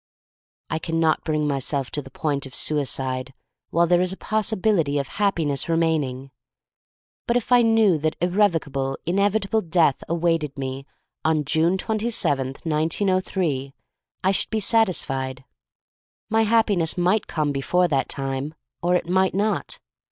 [0.71, 3.35] I can not bring myself to the point of suicide
[3.69, 6.31] while there is a possibility of Happiness remaining.
[7.27, 10.87] But if I knew that irrevocable, inevitable death awaited me
[11.23, 13.75] on June twenty seventh, 1903,
[14.23, 15.43] I should be satisfied.
[16.31, 19.77] My Happi ness might come before that time, or it might not.